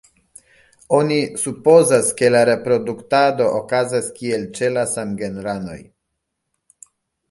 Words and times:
Oni 0.99 1.17
supozas, 1.41 2.09
ke 2.23 2.31
la 2.37 2.41
reproduktado 2.51 3.49
okazas 3.61 4.11
kiel 4.19 4.51
ĉe 4.59 4.75
la 4.75 4.91
samgenranoj. 4.97 5.81